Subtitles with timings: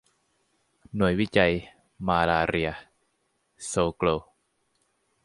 [0.95, 1.51] หน่วยวิจัย
[2.07, 2.71] มาลาเรีย
[3.65, 4.07] โซโกล